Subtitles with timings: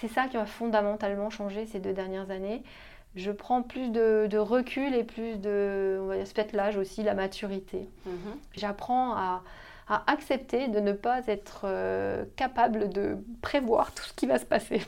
[0.00, 2.62] C'est ça qui a fondamentalement changé ces deux dernières années.
[3.14, 7.14] Je prends plus de, recul et plus de, on va dire, peut-être l'âge aussi, la
[7.14, 7.88] maturité.
[8.04, 8.36] Mhm.
[8.54, 9.42] J'apprends à,
[9.88, 14.82] accepter de ne pas être euh, capable de prévoir tout ce qui va se passer.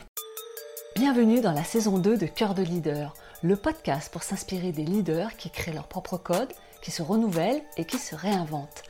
[0.95, 5.37] Bienvenue dans la saison 2 de Cœur de leader, le podcast pour s'inspirer des leaders
[5.37, 6.51] qui créent leur propre code,
[6.81, 8.88] qui se renouvellent et qui se réinventent.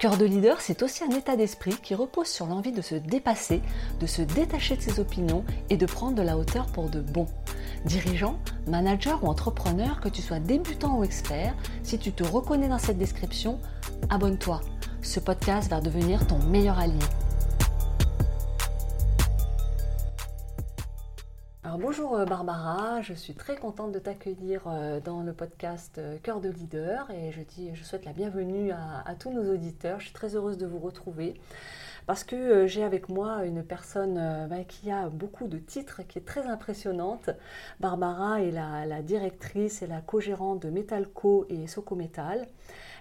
[0.00, 3.60] Cœur de leader, c'est aussi un état d'esprit qui repose sur l'envie de se dépasser,
[4.00, 7.26] de se détacher de ses opinions et de prendre de la hauteur pour de bon.
[7.84, 12.78] Dirigeant, manager ou entrepreneur, que tu sois débutant ou expert, si tu te reconnais dans
[12.78, 13.60] cette description,
[14.08, 14.62] abonne-toi.
[15.02, 16.94] Ce podcast va devenir ton meilleur allié.
[21.78, 26.40] Bonjour euh, Barbara, je suis très contente de t'accueillir euh, dans le podcast euh, Cœur
[26.40, 30.00] de leader et je, dis, je souhaite la bienvenue à, tous nos auditeurs.
[30.00, 31.34] Je suis très heureuse de vous retrouver
[32.06, 36.24] parce que j'ai avec moi une personne bah, qui a beaucoup de titres, qui est
[36.24, 37.30] très impressionnante.
[37.78, 42.48] Barbara est la, la directrice et la co-gérante de Metalco et Socometal.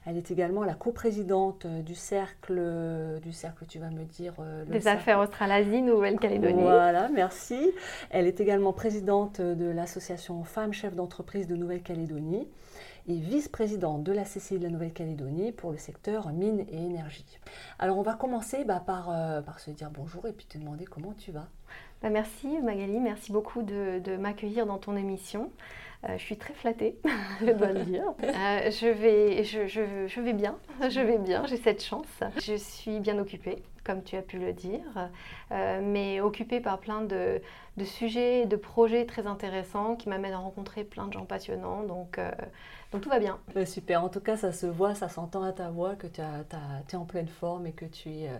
[0.05, 4.33] Elle est également la coprésidente euh, du cercle, euh, du cercle, tu vas me dire.
[4.39, 6.61] Euh, Des affaires Australasie, Nouvelle-Calédonie.
[6.61, 7.71] Voilà, merci.
[8.09, 12.47] Elle est également présidente de l'association Femmes Chefs d'entreprise de Nouvelle-Calédonie
[13.07, 17.39] et vice-présidente de la CCI de la Nouvelle-Calédonie pour le secteur mine et énergie.
[17.79, 19.05] Alors on va commencer bah, par,
[19.43, 21.47] par se dire bonjour et puis te demander comment tu vas.
[22.01, 25.51] Bah, merci Magali, merci beaucoup de, m'accueillir dans ton émission.
[26.05, 26.95] Euh, je suis très flattée,
[27.41, 28.05] je dois le dire.
[28.23, 28.87] Euh, je,
[30.21, 30.57] vais bien,
[30.89, 32.07] je vais bien, j'ai cette chance.
[32.41, 35.09] Je suis bien occupée, comme tu as pu le dire,
[35.51, 37.41] euh, mais occupée par plein de,
[37.75, 41.83] de, sujets, de projets très intéressants qui m'amènent à rencontrer plein de gens passionnants.
[41.83, 42.17] Donc,
[42.91, 43.39] donc tout va bien.
[43.65, 46.95] super, en tout cas ça se voit, ça s'entend à ta voix que tu es
[46.95, 48.31] en pleine forme et que tu es,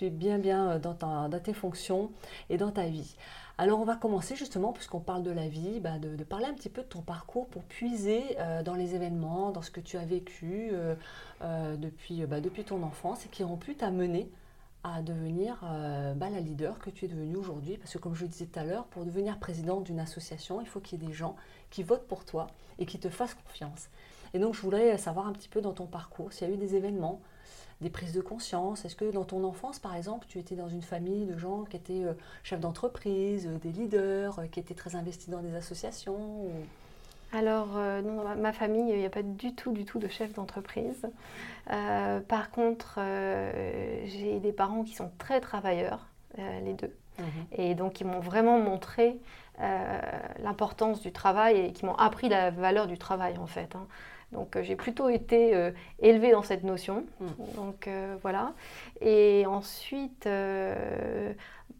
[0.00, 2.10] es bien bien dans, ta, dans tes fonctions
[2.50, 3.16] et dans ta vie.
[3.58, 6.68] Alors on va commencer justement, puisqu'on parle de la vie, bah, de, parler un petit
[6.68, 10.04] peu de ton parcours pour puiser euh, dans les événements, dans ce que tu as
[10.04, 10.94] vécu euh,
[11.42, 14.28] euh, depuis, bah, depuis ton enfance et qui ont pu t'amener
[14.84, 15.58] à devenir
[16.16, 17.76] bah, la leader que tu es devenue aujourd'hui.
[17.76, 20.66] Parce que comme je le disais tout à l'heure, pour devenir présidente d'une association, il
[20.66, 21.36] faut qu'il y ait des gens
[21.70, 22.48] qui votent pour toi
[22.78, 23.88] et qui te fassent confiance.
[24.34, 26.56] Et donc je voudrais savoir un petit peu dans ton parcours s'il y a eu
[26.56, 27.20] des événements
[27.82, 30.82] des prises de conscience Est-ce que dans ton enfance, par exemple, tu étais dans une
[30.82, 34.94] famille de gens qui étaient euh, chefs d'entreprise, euh, des leaders, euh, qui étaient très
[34.94, 36.46] investis dans des associations
[37.32, 41.06] Alors, dans ma famille, il n'y a pas du tout, du tout de chef d'entreprise.
[41.66, 43.00] par contre,
[44.04, 46.94] j'ai des parents qui sont très travailleurs, les deux.
[47.22, 47.46] Mhm.
[47.52, 49.18] Et donc, ils m'ont vraiment montré
[50.42, 53.76] l'importance du travail et qui m'ont appris la valeur du travail, en fait.
[53.76, 53.86] Hein.
[54.32, 57.04] Donc euh, j'ai plutôt été euh, élevée dans cette notion.
[57.20, 57.26] Mm.
[57.54, 58.54] Donc euh, voilà.
[59.00, 60.28] Et ensuite,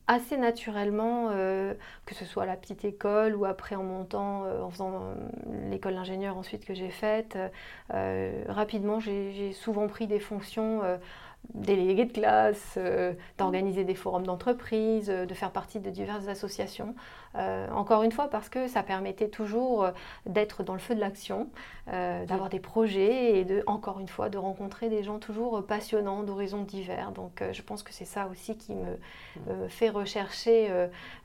[0.07, 5.15] assez naturellement, que ce soit à la petite école ou après en montant, en faisant
[5.71, 7.39] l'école d'ingénieur ensuite que j'ai faite,
[8.49, 10.81] rapidement j'ai souvent pris des fonctions
[11.55, 16.95] délégués de classe, euh, d'organiser des forums d'entreprise, euh, de faire partie de diverses associations.
[17.35, 19.87] Euh, encore une fois, parce que ça permettait toujours
[20.27, 21.49] d'être dans le feu de l'action,
[21.87, 26.63] d'avoir des projets et de, encore une fois, de rencontrer des gens toujours passionnants, d'horizons
[26.63, 27.13] divers.
[27.13, 30.71] Donc je pense que c'est ça aussi qui me fait rechercher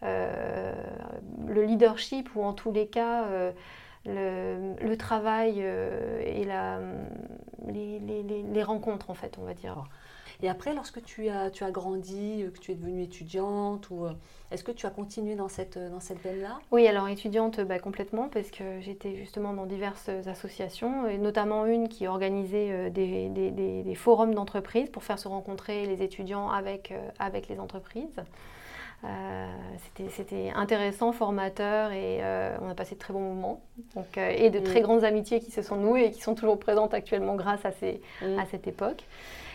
[0.01, 3.25] le leadership ou en tous les cas...
[4.07, 6.79] Le, travail et la,
[7.67, 9.83] les, les, rencontres, en fait, on va dire.
[10.43, 14.05] Et après, lorsque tu as, tu as grandi, euh, que tu es devenue étudiante, ou
[14.05, 14.13] euh,
[14.51, 16.59] est-ce que tu as continué dans cette, dans cette veine-là?
[16.71, 21.89] Oui, alors étudiante bah, complètement, parce que j'étais justement dans diverses associations, et notamment une
[21.89, 26.93] qui organisait euh, des, des, des, forums d'entreprise pour faire se rencontrer les étudiants avec,
[27.17, 28.21] avec les entreprises.
[29.95, 32.19] C'était intéressant, formateur et
[32.61, 33.61] on a passé de très bons moments
[33.95, 36.93] donc, et de très grandes amitiés qui se sont nouées et qui sont toujours présentes
[36.93, 39.03] actuellement grâce à, ces, à cette époque.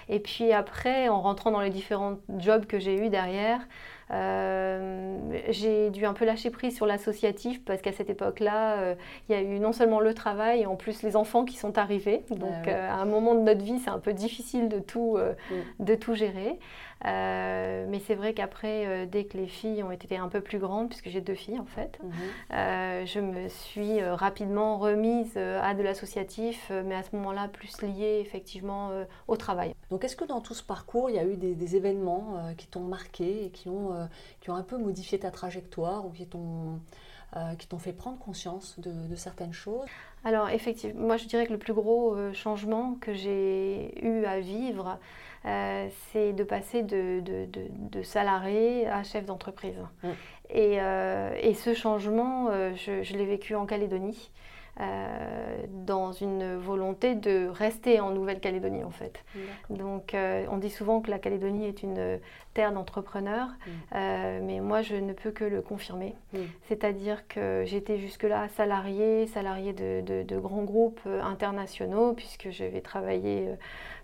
[0.09, 3.61] Et puis après, en rentrant dans les différents jobs que j'ai eus derrière,
[4.13, 5.17] euh,
[5.49, 8.95] j'ai dû un peu lâcher prise sur l'associatif parce qu'à cette époque-là, euh,
[9.29, 11.79] il y a eu non seulement le travail, et en plus les enfants qui sont
[11.79, 12.23] arrivés.
[12.31, 15.17] Donc ah euh, à un moment de notre vie, c'est un peu difficile de tout,
[15.17, 15.85] mm.
[15.85, 16.59] de tout gérer.
[17.05, 21.09] Mais c'est vrai qu'après, dès que les filles ont été un peu plus grandes, puisque
[21.09, 23.07] j'ai deux filles en fait, mm-hmm.
[23.07, 28.91] je me suis rapidement remise à de l'associatif, mais à ce moment-là, plus liée effectivement
[29.29, 29.75] au travail.
[29.91, 32.67] Donc est-ce que dans tout ce parcours, il y a eu des, des événements qui
[32.67, 34.07] t'ont marqué et qui ont euh,
[34.41, 36.81] qui ont un peu modifié ta trajectoire ou qui t'ont
[37.37, 39.87] euh, qui t'ont fait prendre conscience de, certaines choses?
[40.25, 44.41] Alors effectivement, moi je dirais que le plus gros euh, changement que j'ai eu à
[44.41, 44.99] vivre,
[45.45, 49.79] c'est de passer de, de, salarié à chef d'entreprise.
[50.03, 50.09] Mmh.
[50.51, 50.79] Et,
[51.41, 54.31] et ce changement, je, je l'ai vécu en Calédonie.
[54.81, 59.23] Euh, dans une volonté de rester en Nouvelle-Calédonie en fait.
[59.69, 62.19] Donc euh, on dit souvent que la Calédonie est une
[62.55, 63.71] terre d'entrepreneurs, mm.
[63.95, 66.15] euh, mais moi je ne peux que le confirmer.
[66.33, 66.39] Mm.
[66.69, 73.51] C'est-à-dire que j'étais jusque-là salariée, salariée de, de, grands groupes internationaux, puisque je vais travailler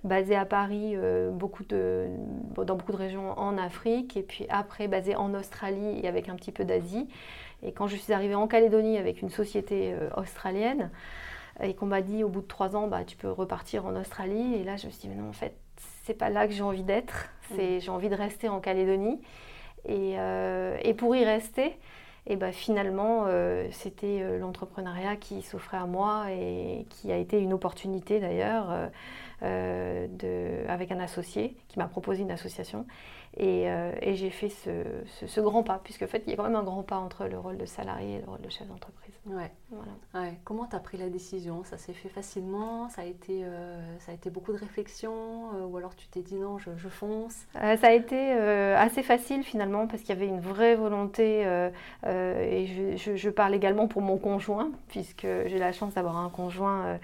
[0.04, 0.96] basé à Paris
[1.32, 2.08] beaucoup de,
[2.56, 6.36] dans beaucoup de régions en Afrique, et puis après basé en Australie et avec un
[6.36, 7.08] petit peu d'Asie.
[7.62, 10.90] Et quand je suis arrivée en Calédonie avec une société euh, australienne,
[11.60, 14.54] et qu'on m'a dit au bout de trois ans, bah, tu peux repartir en Australie,
[14.54, 15.56] et là je me suis dit, mais non, en fait,
[16.04, 17.80] c'est pas là que j'ai envie d'être, c'est, mmh.
[17.80, 19.20] j'ai envie de rester en Calédonie.
[19.84, 21.76] Et, euh, et pour y rester,
[22.26, 27.52] et bah, finalement, euh, c'était l'entrepreneuriat qui s'offrait à moi et qui a été une
[27.52, 28.70] opportunité d'ailleurs
[29.40, 32.86] avec un associé qui m'a proposé une association.
[33.40, 36.56] Euh, et, j'ai fait ce, grand pas, puisque en fait, il y a quand même
[36.56, 39.14] un grand pas entre le rôle de salarié et le rôle de chef d'entreprise.
[39.26, 39.50] Ouais.
[39.70, 40.32] Voilà.
[40.44, 41.62] Comment tu as pris la décision?
[41.64, 42.88] Ça s'est fait facilement?
[42.88, 45.12] Ça a, été, euh, ça a été beaucoup de réflexion?
[45.54, 47.46] Euh, Ou alors tu t'es dit non, je, fonce?
[47.54, 51.42] Ça a été assez facile finalement, parce qu'il y avait une vraie volonté.
[52.04, 56.98] et je, je, parle également pour mon conjoint, puisque j'ai la chance d'avoir un conjoint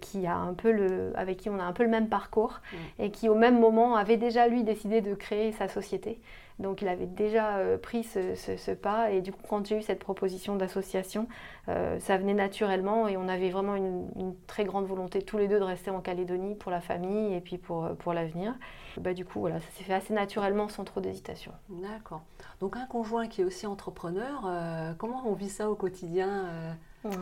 [0.00, 2.60] qui a un peu le, avec qui on a un peu le même parcours,
[2.98, 6.18] et qui au même moment avait déjà lui décidé de créer sa société.
[6.60, 9.98] Donc il avait déjà euh, pris ce, pas et du coup quand j'ai eu cette
[9.98, 11.26] proposition d'association,
[11.68, 15.58] euh, ça venait naturellement et on avait vraiment une, très grande volonté tous les deux
[15.58, 18.54] de rester en Calédonie pour la famille et puis pour, pour l'avenir.
[18.98, 21.50] Bah, du coup voilà, ça s'est fait assez naturellement sans trop d'hésitation.
[21.68, 22.22] D'accord.
[22.60, 26.76] Donc un conjoint qui est aussi entrepreneur, euh, comment on vit ça au quotidien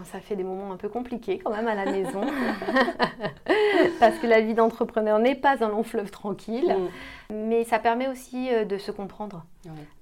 [0.04, 2.20] ça fait des moments un peu compliqués quand même à la maison,
[4.00, 6.76] parce que la vie d'entrepreneur n'est pas un long fleuve tranquille,
[7.30, 7.34] mm.
[7.34, 9.44] mais ça permet aussi euh, de se comprendre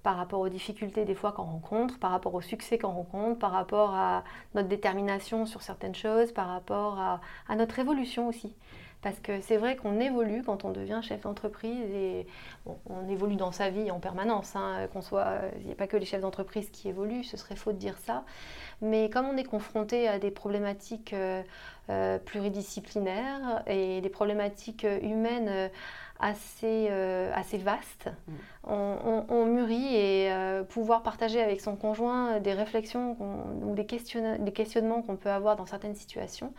[0.03, 3.53] par rapport aux difficultés des fois qu'on rencontre, par rapport au succès qu'on rencontre, par
[3.53, 4.25] rapport à
[4.55, 8.55] notre détermination sur certaines choses, par rapport à, à notre évolution aussi.
[9.02, 12.26] Parce que c'est vrai qu'on évolue quand on devient chef d'entreprise et
[12.67, 14.56] on évolue dans sa vie en permanence.
[14.56, 17.56] Hein, qu'on soit, il n'y a pas que les chefs d'entreprise qui évoluent, ce serait
[17.56, 18.25] faux de dire ça.
[18.82, 21.43] Mais comme on est confronté à des problématiques euh,
[21.91, 25.69] euh, pluridisciplinaires et des problématiques humaines euh,
[26.19, 26.91] assez,
[27.35, 28.32] assez vastes, mm.
[28.69, 30.31] on, mûrit et
[30.69, 33.87] pouvoir partager avec son conjoint des réflexions ou des,
[34.38, 36.52] des questionnements qu'on peut avoir dans certaines situations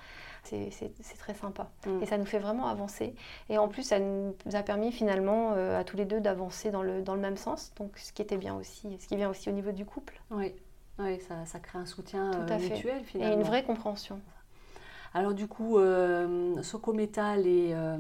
[0.44, 1.70] c'est très sympa.
[1.86, 2.04] Mm.
[2.04, 3.16] Et ça nous fait vraiment avancer.
[3.50, 6.84] Et en plus, ça nous a permis finalement euh, à tous les deux d'avancer dans
[6.84, 7.72] le, dans le même sens.
[7.78, 10.20] Donc, ce qui était bien aussi, ce qui vient aussi au niveau du couple.
[10.32, 10.54] Oui,
[11.00, 13.34] oui ça, ça crée un soutien euh, mutuel finalement.
[13.34, 14.20] Et une vraie compréhension.
[15.14, 17.98] Alors du coup, euh, Soco Metal et, euh,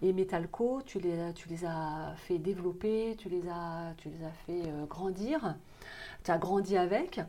[0.00, 4.30] et Metalco, tu les, tu les as fait développer, tu les as, tu les as
[4.46, 5.56] fait grandir,
[6.22, 7.20] tu as grandi avec.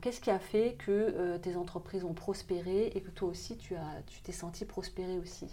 [0.00, 3.74] Qu'est-ce qui a fait que euh, tes entreprises ont prospéré et que toi aussi tu
[3.74, 5.46] as, tu t'es senti prospérer aussi?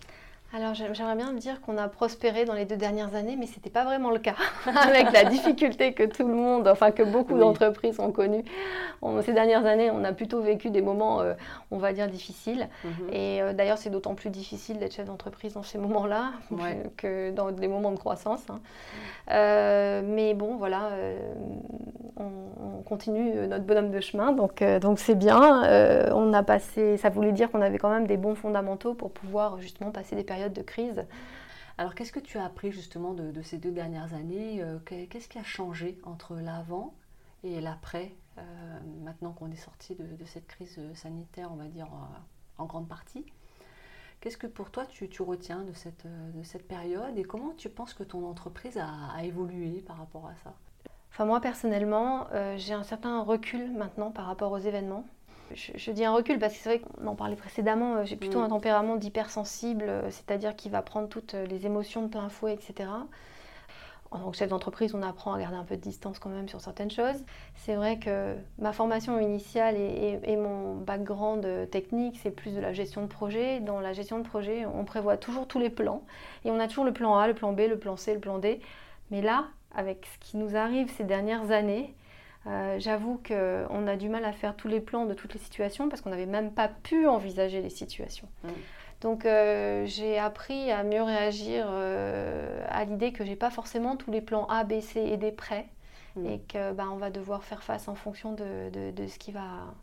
[0.53, 3.69] Alors j'aimerais bien dire qu'on a prospéré dans les deux dernières années, mais ce n'était
[3.69, 4.35] pas vraiment le cas,
[4.65, 8.43] avec la difficulté que tout le monde, enfin que beaucoup d'entreprises ont connue.
[9.21, 11.35] ces dernières années, on a plutôt vécu des moments, euh,
[11.71, 12.67] on va dire, difficiles.
[12.83, 13.13] Mhm.
[13.13, 16.33] Et euh, d'ailleurs, c'est d'autant plus difficile d'être chef d'entreprise dans ces moments-là
[16.97, 18.41] que dans des moments de croissance.
[18.49, 18.59] Hein.
[19.31, 20.89] Euh, mais bon, voilà,
[22.21, 26.11] on, continue notre bonhomme de chemin, donc donc c'est bien.
[26.13, 29.59] on a passé, ça voulait dire qu'on avait quand même des bons fondamentaux pour pouvoir
[29.59, 31.05] justement passer des périodes de crise.
[31.81, 35.39] Alors qu'est-ce que tu as appris justement de, ces deux dernières années euh, Qu'est-ce qui
[35.39, 36.93] a changé entre l'avant
[37.43, 41.87] et l'après, euh, maintenant qu'on est sorti de, cette crise sanitaire, on va dire,
[42.59, 43.25] en, grande partie?
[44.19, 47.95] Qu'est-ce que pour toi tu, retiens de cette, de cette, période et comment tu penses
[47.95, 50.53] que ton entreprise a, évolué par rapport à ça?
[51.11, 55.05] Enfin moi personnellement, euh, j'ai un certain recul maintenant par rapport aux événements
[55.53, 58.39] je, dis un recul parce que c'est vrai qu'on en parlait précédemment, euh, j'ai plutôt
[58.39, 58.43] mm.
[58.43, 62.89] un tempérament d'hypersensible, euh, c'est-à-dire qui va prendre toutes les émotions de plein fouet, etc.
[64.11, 66.49] En tant que chef d'entreprise, on apprend à garder un peu de distance quand même
[66.49, 67.23] sur certaines choses.
[67.55, 73.03] C'est vrai que ma formation initiale et, mon background technique, c'est plus de la gestion
[73.03, 73.61] de projet.
[73.61, 76.03] Dans la gestion de projet, on prévoit toujours tous les plans.
[76.43, 78.37] Et on a toujours le plan A, le plan B, le plan C, le plan
[78.37, 78.59] D.
[79.11, 81.93] Mais là, avec ce qui nous arrive ces dernières années,
[82.47, 85.89] euh, j'avoue qu'on a du mal à faire tous les plans de toutes les situations
[85.89, 88.27] parce qu'on n'avait même pas pu envisager les situations.
[88.43, 88.49] Mm.
[89.01, 94.11] Donc euh, j'ai appris à mieux réagir euh, à l'idée que j'ai pas forcément tous
[94.11, 95.67] les plans A, B, C et D prêts
[96.15, 96.25] mm.
[96.25, 98.71] et que bah, on va devoir faire face en fonction de,
[99.07, 99.73] ce qui va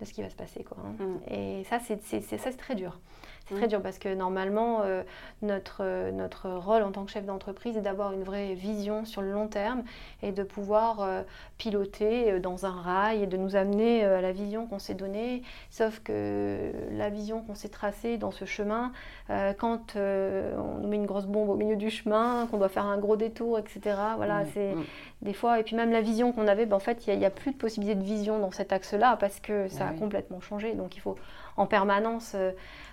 [0.00, 0.62] de ce qui va se passer.
[0.62, 0.94] Quoi, hein.
[0.98, 1.32] mm.
[1.32, 2.98] Et ça, c'est, ça, c'est très dur.
[3.46, 3.70] C'est très mm.
[3.70, 5.02] dur parce que normalement, euh,
[5.42, 9.20] notre, euh, notre rôle en tant que chef d'entreprise est d'avoir une vraie vision sur
[9.20, 9.82] le long terme
[10.22, 11.22] et de pouvoir euh,
[11.58, 15.42] piloter dans un rail et de nous amener à la vision qu'on s'est donnée.
[15.70, 18.92] Sauf que la vision qu'on s'est tracée dans ce chemin,
[19.58, 22.98] quand on nous met une grosse bombe au milieu du chemin, qu'on doit faire un
[22.98, 23.96] gros détour, etc.
[24.16, 24.46] Voilà, mm.
[24.54, 24.84] c'est mm.
[25.22, 25.60] des fois.
[25.60, 27.56] Et puis même la vision qu'on avait, ben, en fait, il n'y a, plus de
[27.56, 30.74] possibilité de vision dans cet axe-là parce que ça a complètement changé.
[30.74, 31.16] Donc il faut
[31.56, 32.36] en permanence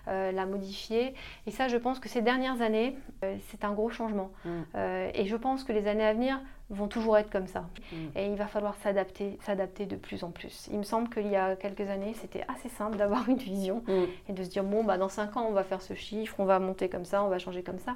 [0.08, 1.13] euh, la modifier.
[1.46, 4.32] Et ça, je pense que ces dernières années, euh, c'est un gros changement.
[4.44, 4.50] Mm.
[4.74, 6.41] Euh, et je pense que les années à venir
[6.72, 7.65] vont toujours être comme ça.
[7.91, 7.96] Mm.
[8.15, 10.68] Et il va falloir s'adapter, s'adapter de plus en plus.
[10.72, 14.03] Il me semble qu'il y a quelques années, c'était assez simple d'avoir une vision mm.
[14.30, 16.46] et de se dire, bon, bah, dans 5 ans, on va faire ce chiffre, on
[16.46, 17.96] va monter comme ça, on va changer comme ça.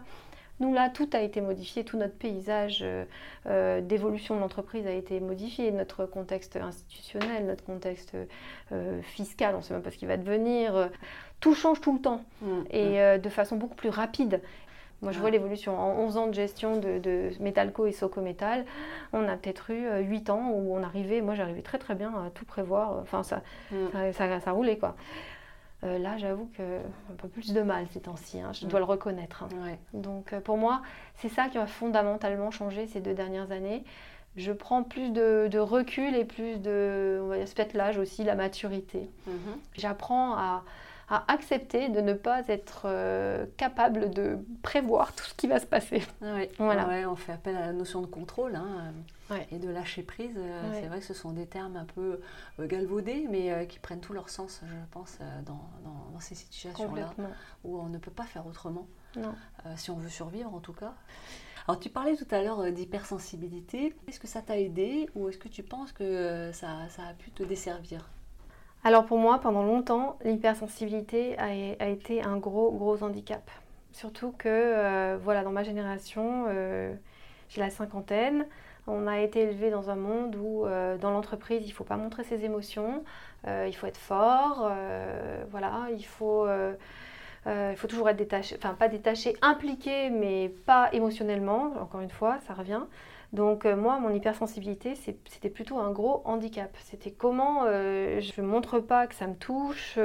[0.60, 2.86] Nous, là, tout a été modifié, tout notre paysage
[3.46, 8.16] d'évolution de l'entreprise a été modifié, notre contexte institutionnel, notre contexte
[9.02, 10.90] fiscal, on ne sait même pas ce qui va devenir
[11.40, 12.96] tout change tout le temps mm, et mm.
[12.96, 14.42] Euh, de façon beaucoup plus rapide.
[15.02, 15.78] Moi, je vois l'évolution.
[15.78, 18.66] En 11 ans de gestion de, de Metalco et Socometal,
[19.14, 22.10] on a peut-être eu 8 euh, ans où on arrivait, moi j'arrivais très très bien
[22.10, 22.98] à tout prévoir.
[23.02, 24.14] Enfin, ça, mm.
[24.14, 24.96] ça, ça, roulait quoi.
[25.86, 26.80] Euh, là, j'avoue que
[27.12, 29.44] un peu plus de mal ces temps-ci, hein, je dois le reconnaître.
[29.44, 29.78] Hein.
[29.94, 30.82] Donc, pour moi,
[31.16, 33.84] c'est ça qui a fondamentalement changé ces deux dernières années.
[34.36, 38.36] Je prends plus de, recul et plus de, on va dire, peut-être l'âge aussi, la
[38.36, 39.10] maturité.
[39.30, 39.58] Mm-hmm.
[39.78, 40.64] J'apprends à,
[41.08, 45.66] à accepter de ne pas être euh, capable de prévoir tout ce qui va se
[45.66, 46.04] passer.
[46.22, 46.88] Oui, voilà.
[47.10, 48.94] on fait appel à la notion de contrôle hein,
[49.32, 50.36] euh, et de lâcher prise.
[50.36, 52.20] Euh, c'est vrai que ce sont des termes un peu
[52.60, 57.14] galvaudés, mais qui prennent tout leur sens, je pense, dans, dans, ces situations-là,
[57.64, 58.88] où on ne peut pas faire autrement,
[59.76, 60.94] si on veut survivre en tout cas.
[61.68, 63.96] Alors tu parlais tout à l'heure d'hypersensibilité.
[64.08, 67.32] Est-ce que ça t'a aidé ou est-ce que tu penses que ça, ça a pu
[67.32, 68.08] te desservir?
[68.86, 73.42] Alors pour moi, pendant longtemps, l'hypersensibilité a, été un gros, gros handicap.
[73.92, 76.94] Surtout que, euh, voilà, dans ma génération, euh,
[77.50, 78.46] j'ai la cinquantaine,
[78.86, 81.98] on a été élevé dans un monde où, euh, dans l'entreprise, il ne faut pas
[81.98, 83.04] montrer ses émotions,
[83.48, 84.72] il faut être fort,
[85.50, 86.48] voilà, il faut,
[87.48, 92.38] il faut toujours être détaché, enfin pas détaché, impliqué, mais pas émotionnellement, encore une fois,
[92.46, 92.82] ça revient.
[93.34, 96.76] Donc euh, moi, mon hypersensibilité, c'était plutôt un gros handicap.
[96.84, 100.00] C'était comment euh, je ne montre pas que ça me touche,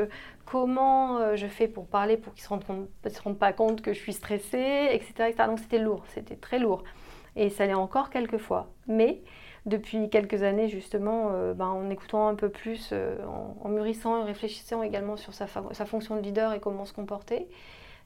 [0.46, 3.98] comment euh, je fais pour parler pour qu'ils ne se, rendent pas compte que je
[3.98, 5.34] suis stressée, etc.
[5.46, 6.82] Donc c'était lourd, c'était très lourd.
[7.36, 8.72] Et ça l'est encore quelques fois.
[8.88, 9.22] Mais
[9.66, 12.92] depuis quelques années, justement, ben, en écoutant un peu plus,
[13.62, 17.46] en, mûrissant et réfléchissant également sur sa fonction de leader et comment se comporter,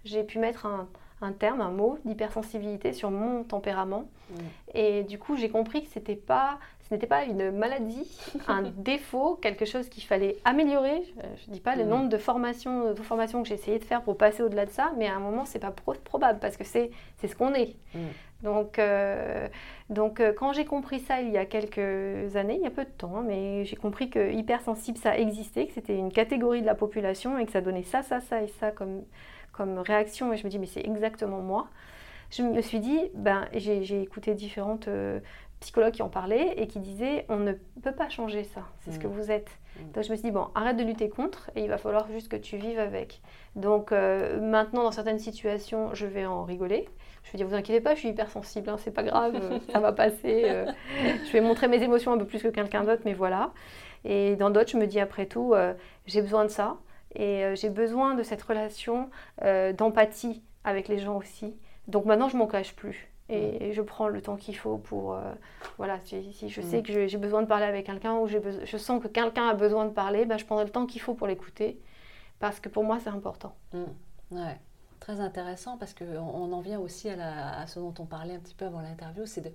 [0.04, 0.88] j'ai pu mettre un,
[1.24, 4.04] un terme, un mot d'hypersensibilité sur mon tempérament.
[4.30, 4.34] Mm.
[4.74, 8.06] Et du coup, j'ai compris que c'était pas, ce n'était pas une maladie,
[8.48, 11.02] un défaut, quelque chose qu'il fallait améliorer.
[11.16, 11.88] Je ne dis pas le mm.
[11.88, 14.92] nombre de formations, de formations que j'ai essayé de faire pour passer au-delà de ça,
[14.96, 16.90] mais à un moment, c'est pas probable parce que c'est
[17.22, 17.74] ce qu'on est.
[17.94, 17.98] Mm.
[18.44, 19.48] Donc, euh,
[19.88, 22.84] donc euh, quand j'ai compris ça il y a quelques années, il y a peu
[22.84, 26.66] de temps, hein, mais j'ai compris que hypersensible, ça existait, que c'était une catégorie de
[26.66, 29.02] la population et que ça donnait ça, ça, ça et ça comme
[29.56, 31.68] comme réaction et je me dis mais c'est exactement moi.
[32.30, 35.20] Je me suis dit, ben, j'ai écouté différentes euh,
[35.60, 38.98] psychologues qui en parlaient et qui disaient on ne peut pas changer ça, c'est ce
[38.98, 39.10] que mm.
[39.10, 39.50] vous êtes.
[39.76, 39.92] Mm.
[39.92, 42.28] Donc je me suis dit bon, arrête de lutter contre et il va falloir juste
[42.28, 43.20] que tu vives avec.
[43.56, 46.88] Donc euh, maintenant dans certaines situations, je vais en rigoler.
[47.22, 49.40] Je vais dire vous inquiétez pas, je suis hypersensible, hein, c'est pas grave,
[49.72, 50.42] ça va passer.
[50.46, 50.66] Euh.
[51.26, 53.52] je vais montrer mes émotions un peu plus que quelqu'un d'autre, mais voilà.
[54.04, 55.54] Et dans d'autres, je me dis après tout,
[56.04, 56.76] j'ai besoin de ça.
[57.14, 59.10] Et euh, j'ai besoin de cette relation
[59.42, 61.56] euh, d'empathie avec les gens aussi.
[61.88, 63.08] Donc maintenant, je m'en cache plus.
[63.30, 65.14] Et je prends le temps qu'il faut pour...
[65.14, 65.32] Euh,
[65.78, 66.82] voilà, si, je sais mm.
[66.82, 69.92] que j'ai besoin de parler avec quelqu'un ou je sens que quelqu'un a besoin de
[69.92, 71.80] parler, ben, je prendrai le temps qu'il faut pour l'écouter.
[72.38, 73.54] Parce que pour moi, c'est important.
[73.72, 73.84] Mm.
[74.32, 74.58] Ouais
[75.04, 78.38] très intéressant parce qu'on on en vient aussi à, à, ce dont on parlait un
[78.38, 79.52] petit peu avant l'interview, c'est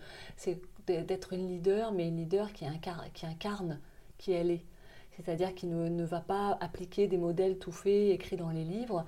[0.85, 3.79] d'être une leader, mais une leader qui incarne, qui incarne
[4.19, 4.65] qui elle est
[5.19, 9.05] c'est-à-dire qu'il ne, va pas appliquer des modèles tout faits écrits dans les livres.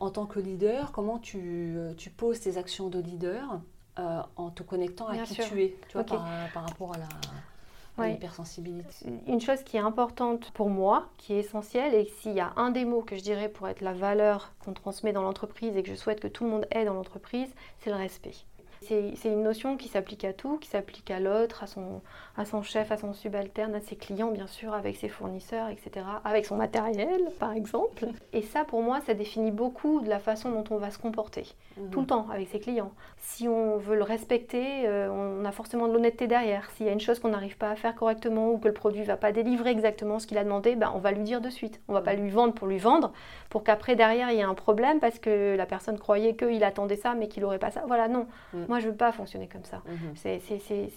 [0.00, 3.60] En tant que leader, comment tu, tu poses tes actions de leader
[3.98, 9.06] euh, en te connectant à qui tu es tu vois, par, rapport à la, l'hypersensibilité.
[9.26, 12.70] Une chose qui est importante pour moi, qui est essentielle, et s'il y a un
[12.70, 15.90] des mots que je dirais pour être la valeur qu'on transmet dans l'entreprise et que
[15.90, 18.34] je souhaite que tout le monde ait dans l'entreprise, c'est le respect.
[18.82, 22.00] C'est une notion qui s'applique à tout, qui s'applique à l'autre, à son,
[22.36, 26.06] à son chef, à son subalterne, à ses clients bien sûr, avec ses fournisseurs, etc.,
[26.24, 28.06] avec son matériel par exemple.
[28.32, 31.54] Et ça pour moi, ça définit beaucoup de la façon dont on va se comporter,
[31.76, 31.90] mhm.
[31.90, 32.92] tout le temps avec ses clients.
[33.18, 36.70] Si on veut le respecter, euh, on a forcément de l'honnêteté derrière.
[36.72, 39.02] S'il y a une chose qu'on n'arrive pas à faire correctement ou que le produit
[39.02, 41.50] ne va pas délivrer exactement ce qu'il a demandé, ben, on va lui dire de
[41.50, 41.80] suite.
[41.88, 43.12] On ne va pas lui vendre pour lui vendre,
[43.48, 46.96] pour qu'après derrière il y ait un problème parce que la personne croyait qu'il attendait
[46.96, 47.84] ça mais qu'il n'aurait pas ça.
[47.86, 48.26] Voilà, non.
[48.52, 48.66] Mhm.
[48.72, 49.82] Moi, je ne veux pas fonctionner comme ça.
[49.86, 50.16] Mhm.
[50.16, 50.40] C'est,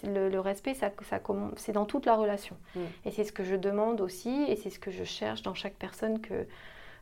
[0.06, 1.20] le, respect, ça, ça,
[1.58, 2.56] c'est dans toute la relation.
[2.74, 2.80] Mm.
[3.04, 5.76] Et c'est ce que je demande aussi, et c'est ce que je cherche dans chaque
[5.76, 6.48] personne que,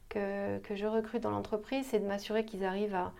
[0.10, 3.14] que, je recrute dans l'entreprise, c'est de m'assurer qu'ils arrivent à,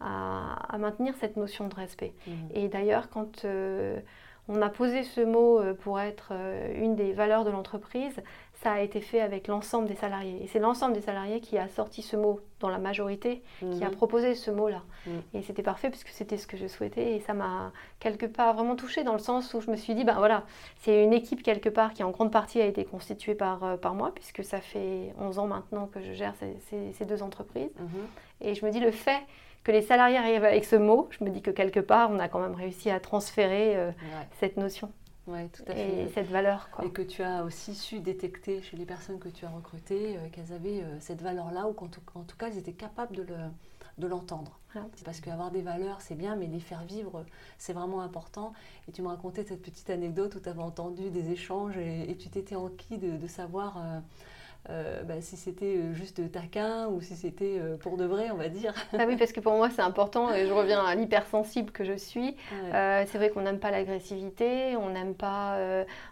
[0.00, 2.12] à, maintenir cette notion de respect.
[2.26, 2.32] Mm.
[2.54, 4.00] Et d'ailleurs, quand euh,
[4.48, 8.20] on a posé ce mot euh, pour être euh, une des valeurs de l'entreprise,
[8.66, 10.42] ça a été fait avec l'ensemble des salariés.
[10.42, 13.88] Et c'est l'ensemble des salariés qui a sorti ce mot dans la majorité, qui a
[13.90, 13.94] mhm.
[13.94, 14.82] proposé ce mot-là.
[15.06, 15.22] Mhm.
[15.34, 17.14] Et c'était parfait puisque c'était ce que je souhaitais.
[17.14, 17.70] Et ça m'a
[18.00, 20.42] quelque part vraiment touchée dans le sens où je me suis dit, ben voilà,
[20.80, 23.94] c'est une équipe quelque part qui en grande partie a été constituée par, euh, par
[23.94, 27.70] moi, puisque ça fait 11 ans maintenant que je gère ces, ces, deux entreprises.
[27.78, 27.88] Mhm.
[28.40, 29.22] Et je me dis, le fait
[29.62, 32.26] que les salariés arrivent avec ce mot, je me dis que quelque part, on a
[32.26, 33.92] quand même réussi à transférer euh,
[34.40, 34.90] cette notion.
[35.26, 36.02] Tout à fait.
[36.02, 36.70] Et cette valeur.
[36.70, 36.84] Quoi.
[36.84, 40.28] Et que tu as aussi su détecter chez les personnes que tu as recrutées euh,
[40.30, 43.22] qu'elles avaient euh, cette valeur-là, ou qu'en tout, en tout cas, elles étaient capables de,
[43.22, 43.36] le,
[43.98, 44.60] de l'entendre.
[45.06, 47.24] Parce qu'avoir des valeurs, c'est bien, mais les faire vivre,
[47.56, 48.52] c'est vraiment important.
[48.88, 52.28] Et tu me racontais cette petite anecdote où tu avais entendu des échanges et, tu
[52.28, 53.78] t'étais enquis de, de savoir...
[54.68, 58.36] Euh, bah, si c'était euh, juste taquin ou si c'était euh, pour de vrai, on
[58.36, 58.74] va dire.
[58.98, 61.96] Ah oui, parce que pour moi c'est important et je reviens à l'hypersensible que je
[61.96, 62.36] suis.
[62.72, 65.58] c'est vrai qu'on n'aime pas l'agressivité, on n'aime pas,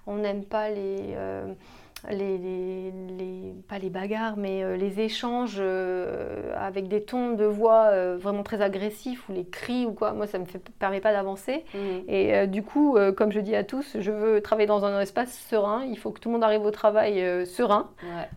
[0.07, 1.17] on n'aime pas les
[2.11, 7.87] les, les, pas les bagarres, mais euh, les échanges euh, avec des tons de voix
[7.87, 11.13] euh, vraiment très agressifs ou les cris ou quoi, moi ça me fait, permet pas
[11.13, 11.65] d'avancer.
[11.75, 11.79] Mmh.
[12.09, 15.85] Et du coup, comme je dis à tous, je veux travailler dans un espace serein.
[15.85, 17.91] Il faut que tout le monde arrive au travail serein.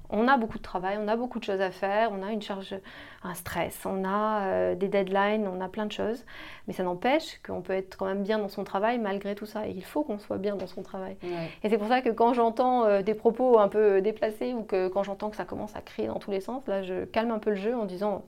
[0.10, 2.42] On a beaucoup de travail, on a beaucoup de choses à faire, on a une
[2.42, 2.76] charge
[3.24, 6.24] un stress, on a des deadlines, on a plein de choses.
[6.68, 9.68] Mais ça n'empêche qu'on peut être quand même bien dans son travail malgré tout ça.
[9.68, 11.18] Et il faut qu'on soit bien dans son travail.
[11.64, 15.04] Et c'est pour ça que quand j'entends des propos un peu déplacés ou que quand
[15.04, 17.52] j'entends que ça commence à crier dans tous les sens, là je calme un peu
[17.52, 18.26] le jeu en disant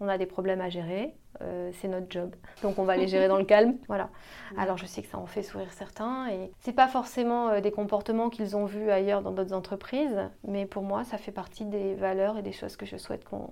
[0.00, 2.34] on a des problèmes à gérer, euh, c'est notre job.
[2.62, 3.76] Donc on va les gérer dans le calme.
[3.88, 4.10] Voilà.
[4.58, 8.30] Alors je sais que ça en fait sourire certains et c'est pas forcément des comportements
[8.30, 12.38] qu'ils ont vus ailleurs dans d'autres entreprises, mais pour moi ça fait partie des valeurs
[12.38, 13.50] et des choses que je souhaite qu'on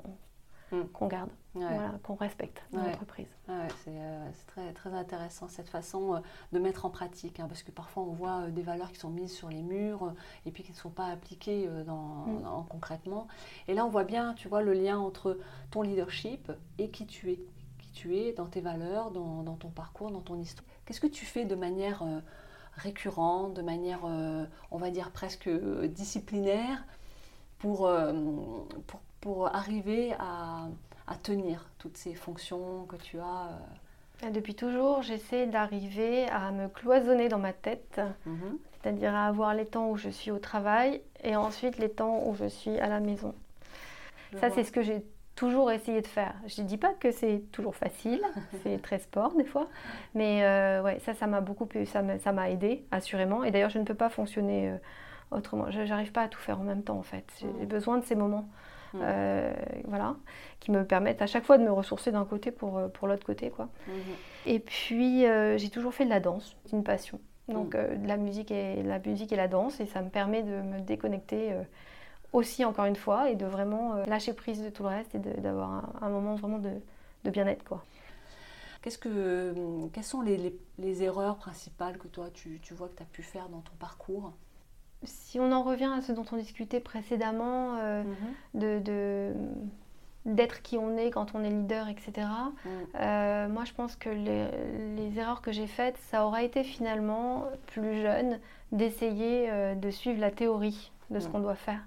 [0.75, 0.89] Mm.
[0.93, 1.31] qu'on garde,
[2.03, 3.29] qu'on respecte dans l'entreprise.
[3.49, 6.19] Euh, c'est très, très intéressant cette façon euh,
[6.53, 9.11] de mettre en pratique, hein, parce que parfois on voit euh, des valeurs qui sont
[9.11, 10.13] mises sur les murs
[10.47, 12.67] et puis qui ne sont pas appliquées dans, mm.
[12.69, 13.29] concrètement.
[13.69, 15.39] Et là on voit bien, tu vois, le lien entre
[15.71, 17.41] ton leadership et qui tu es,
[17.79, 20.67] qui tu es dans tes valeurs, dans, dans ton parcours, dans ton histoire.
[20.87, 22.03] Qu'est-ce que tu fais de manière
[22.77, 26.85] récurrente, de manière, on va dire presque disciplinaire,
[27.59, 27.91] pour,
[28.87, 30.69] pour pour arriver à,
[31.23, 33.49] tenir toutes ces fonctions que tu as
[34.23, 34.31] euh.
[34.31, 38.59] Depuis toujours, j'essaie d'arriver à me cloisonner dans ma tête, mhm.
[38.73, 42.35] c'est-à-dire à avoir les temps où je suis au travail et ensuite les temps où
[42.35, 43.35] je suis à la maison.
[44.41, 45.03] ça, c'est ce que j'ai
[45.37, 46.35] toujours essayé de faire.
[46.47, 48.21] Je ne dis pas que c'est toujours facile,
[48.63, 49.69] c'est très sport des fois,
[50.15, 53.43] mais euh, ouais, ça, ça m'a beaucoup, ça m'a aidé assurément.
[53.43, 54.77] Et d'ailleurs, je ne peux pas fonctionner euh,
[55.31, 55.71] autrement.
[55.71, 57.25] Je n'arrive pas à tout faire en même temps en fait.
[57.41, 58.49] J'ai besoin de ces moments.
[58.95, 59.01] Mm.
[59.03, 59.53] Euh,
[59.87, 60.17] voilà,
[60.61, 63.27] qui me permettent à chaque fois de me ressourcer d'un côté pour, euh, pour l'autre
[63.27, 63.51] côté.
[63.51, 63.69] Quoi.
[63.89, 64.47] Mm-hmm.
[64.47, 67.21] Et puis, euh, j'ai toujours fait de la danse, c'est une passion.
[67.49, 68.03] Donc, mm.
[68.03, 70.81] de la musique, et, la musique et la danse, et ça me permet de me
[70.81, 71.53] déconnecter
[72.33, 75.93] aussi, encore une fois, et de vraiment lâcher prise de tout le reste et d'avoir
[76.01, 76.71] un, moment vraiment de,
[77.25, 77.65] de bien-être.
[77.65, 77.85] quoi.
[78.81, 79.55] Qu'est-ce que,
[79.93, 83.07] quelles sont les, les, les, erreurs principales que toi, tu, tu vois que tu as
[83.07, 84.33] pu faire dans ton parcours?
[85.07, 88.83] Si on en revient à ce dont on discutait précédemment, euh, mhm.
[88.83, 89.33] de,
[90.25, 92.13] d'être qui on est quand on est leader, etc.
[92.17, 92.71] Mhm.
[92.97, 98.03] Euh, moi, je pense que les, erreurs que j'ai faites, ça aura été finalement, plus
[98.03, 98.41] jeune,
[98.73, 101.81] d'essayer euh, de suivre la théorie de ce qu'on doit faire.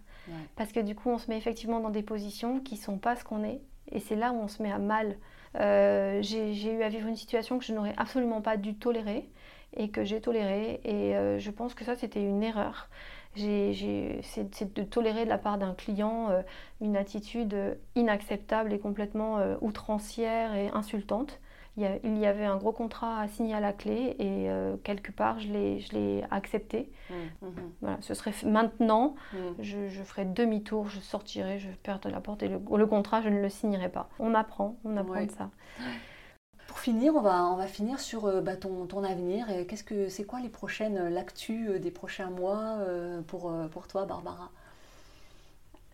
[0.58, 3.16] Parce que du coup, on se met effectivement dans des positions qui ne sont pas
[3.16, 3.62] ce qu'on est.
[3.94, 5.16] Et c'est là où on se met à mal.
[5.56, 9.30] j'ai eu à vivre une situation que je n'aurais absolument pas dû tolérer
[9.74, 10.80] et que j'ai toléré.
[10.84, 12.90] Et euh, je pense que ça, c'était une erreur.
[13.36, 16.42] C'est de tolérer de la part d'un client euh,
[16.82, 17.56] une attitude
[17.96, 21.40] inacceptable et complètement euh, outrancière et insultante.
[21.80, 24.48] Il y, avait un gros contrat à signer à la clé et
[24.84, 26.92] quelque part, je l'ai accepté.
[27.12, 27.50] Mmh, mmh.
[27.82, 29.38] Voilà, ce serait maintenant, mmh.
[29.60, 33.40] je, je, ferai demi-tour, je sortirai, je perdrai la porte et le, contrat, je ne
[33.40, 34.10] le signerai pas.
[34.18, 35.52] On apprend, on apprend de ça
[36.90, 39.48] on va, on va finir sur bah, ton, ton, avenir.
[39.68, 42.78] Qu'est-ce que c'est quoi les prochaines, l'actu des prochains mois
[43.28, 44.52] pour, pour toi, Barbara?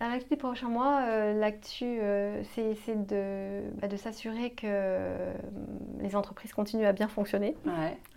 [0.04, 5.34] Avec les prochains mois, euh, l'actu, euh, c'est bah, de, s'assurer que euh,
[6.00, 7.56] les entreprises continuent à bien fonctionner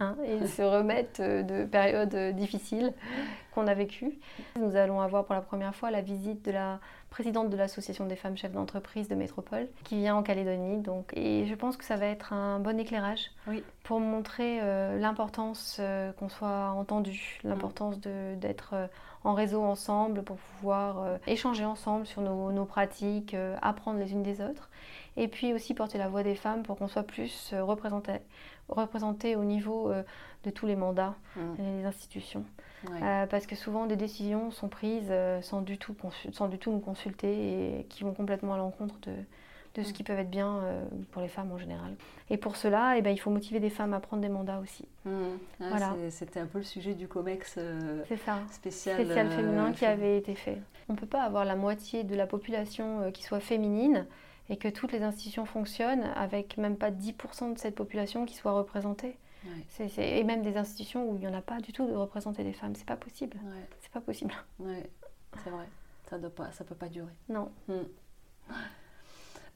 [0.01, 2.93] hein, et se remettent de périodes difficiles
[3.55, 4.19] qu'on a vécues.
[4.59, 8.17] Nous allons avoir pour la première fois la visite de la présidente de l'association des
[8.17, 10.79] femmes chefs d'entreprise de métropole qui vient en Calédonie.
[10.79, 13.31] Donc, et je pense que ça va être un bon éclairage
[13.85, 14.61] pour montrer
[14.99, 15.81] l'importance
[16.19, 18.75] qu'on soit entendu, l'importance d'être
[19.27, 24.23] en réseau ensemble pour pouvoir euh, échanger ensemble sur nos, pratiques, euh, apprendre les unes
[24.23, 24.71] des autres.
[25.17, 29.45] Et puis aussi porter la voix des femmes pour qu'on soit plus euh, représenté, au
[29.45, 29.93] niveau
[30.45, 31.41] de tous les mandats mmh.
[31.59, 32.45] et les institutions.
[33.31, 35.13] parce que souvent des décisions sont prises
[35.43, 35.95] sans, du tout
[36.33, 39.13] sans du tout nous consulter et qui vont complètement à l'encontre de,
[39.77, 41.95] de ce qui peut être bien euh, pour les femmes en général.
[42.31, 44.87] Et pour cela, eh ben, il faut motiver des femmes à prendre des mandats aussi.
[45.05, 45.11] Mmh.
[45.59, 45.95] voilà.
[46.11, 50.35] C'était un peu le sujet du COMEX euh, spécial, spécial euh, féminin qui avait été
[50.35, 50.59] fait.
[50.89, 54.07] On ne peut pas avoir la moitié de la population qui soit féminine
[54.49, 58.53] et que toutes les institutions fonctionnent avec même pas 10% de cette population qui soit
[58.53, 59.17] représentée.
[59.99, 62.53] et même des institutions où il n'y en a pas du tout de représenter des
[62.53, 62.75] femmes.
[62.77, 63.37] C'est pas possible.
[63.81, 64.35] C'est pas possible.
[65.45, 65.67] c'est vrai.
[66.09, 67.13] Ça ne peut pas durer.
[67.29, 67.51] Non.
[67.67, 67.75] Mmh.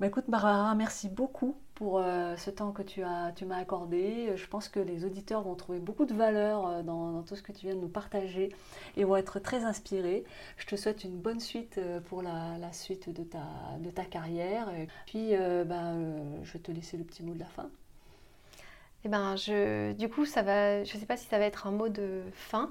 [0.01, 4.33] Bah, écoute Barbara, merci beaucoup pour euh, ce temps que tu as, m'as accordé.
[4.35, 7.53] Je pense que les auditeurs vont trouver beaucoup de valeur euh, dans, tout ce que
[7.53, 8.49] tu viens de nous partager
[8.97, 10.25] et vont être très inspirés.
[10.57, 13.25] Je te souhaite une bonne suite euh, pour la, suite de
[13.91, 14.71] ta, carrière.
[15.05, 17.69] Puis, ben, je vais te laisser le petit mot de la fin.
[19.05, 21.67] Eh ben, je, du coup, ça va, je ne sais pas si ça va être
[21.67, 22.71] un mot de fin.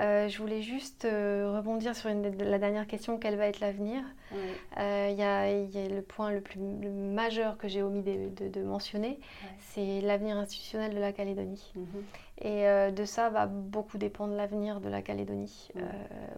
[0.00, 4.02] Euh, je voulais juste euh, rebondir sur la dernière question, quel va être l'avenir?
[4.78, 9.20] Euh, Il y, a le point le plus majeur que j'ai omis de, mentionner,
[9.60, 11.72] c'est l'avenir institutionnel de la Calédonie.
[11.76, 12.04] Mhm.
[12.40, 15.70] Et de ça va beaucoup dépendre l'avenir de la Calédonie.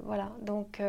[0.03, 0.83] voilà, donc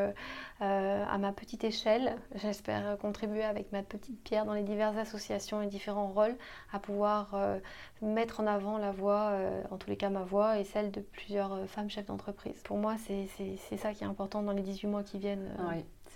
[0.61, 5.67] à ma petite échelle, j'espère contribuer avec ma petite pierre dans les diverses associations et
[5.67, 6.37] différents rôles
[6.71, 7.35] à pouvoir
[8.01, 11.01] mettre en avant la voix, euh, en tous les cas ma voix, et celle de
[11.01, 12.61] plusieurs euh, femmes chefs d'entreprise.
[12.63, 15.53] Pour moi, c'est ça qui est important dans les 18 mois qui viennent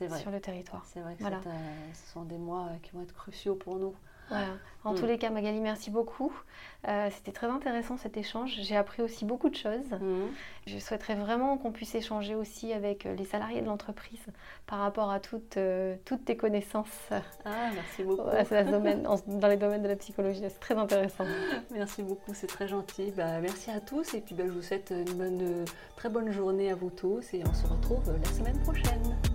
[0.01, 0.83] euh, sur le territoire.
[0.85, 3.95] C'est vrai que ce sont des mois qui vont être cruciaux pour nous.
[4.85, 4.99] En mm.
[4.99, 6.31] tous les cas, Magali, merci beaucoup.
[6.87, 8.55] Euh, c'était très intéressant cet échange.
[8.61, 9.91] J'ai appris aussi beaucoup de choses.
[9.99, 10.27] Mm.
[10.67, 14.25] Je souhaiterais vraiment qu'on puisse échanger aussi avec euh, les salariés de l'entreprise
[14.67, 17.09] par rapport à toutes, euh, toutes tes connaissances.
[17.45, 18.29] Ah, merci beaucoup.
[19.27, 20.41] dans les domaines de la psychologie.
[20.43, 21.25] C'est très intéressant.
[21.71, 23.11] merci beaucoup, c'est très gentil.
[23.17, 26.69] Bah, merci à tous et puis bah, je vous souhaite une bonne, très bonne journée
[26.71, 29.34] à vous tous et on se retrouve la semaine prochaine.